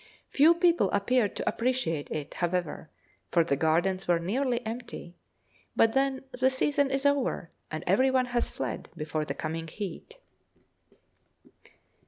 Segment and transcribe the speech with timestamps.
[0.31, 2.89] Few people appeared to appreciate it, however,
[3.29, 5.15] for the gardens were nearly empty;
[5.75, 10.17] but then the season is over, and every one has fled before the coming heat.